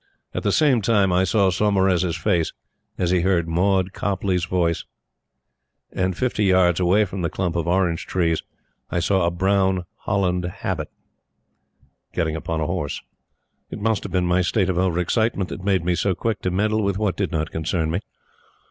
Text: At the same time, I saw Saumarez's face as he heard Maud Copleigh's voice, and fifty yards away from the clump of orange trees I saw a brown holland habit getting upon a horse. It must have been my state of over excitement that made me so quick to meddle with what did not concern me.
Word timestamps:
At 0.33 0.41
the 0.41 0.51
same 0.51 0.81
time, 0.81 1.13
I 1.13 1.23
saw 1.23 1.51
Saumarez's 1.51 2.15
face 2.15 2.53
as 2.97 3.11
he 3.11 3.21
heard 3.21 3.47
Maud 3.47 3.93
Copleigh's 3.93 4.45
voice, 4.45 4.83
and 5.91 6.17
fifty 6.17 6.43
yards 6.43 6.79
away 6.79 7.05
from 7.05 7.21
the 7.21 7.29
clump 7.29 7.55
of 7.55 7.67
orange 7.67 8.07
trees 8.07 8.41
I 8.89 8.99
saw 8.99 9.27
a 9.27 9.29
brown 9.29 9.85
holland 9.97 10.45
habit 10.45 10.89
getting 12.13 12.35
upon 12.35 12.61
a 12.61 12.65
horse. 12.65 12.99
It 13.69 13.79
must 13.79 14.01
have 14.01 14.11
been 14.11 14.25
my 14.25 14.41
state 14.41 14.71
of 14.71 14.77
over 14.79 14.97
excitement 14.99 15.49
that 15.49 15.63
made 15.63 15.85
me 15.85 15.93
so 15.93 16.15
quick 16.15 16.41
to 16.41 16.49
meddle 16.49 16.81
with 16.83 16.97
what 16.97 17.15
did 17.15 17.31
not 17.31 17.51
concern 17.51 17.91
me. 17.91 17.99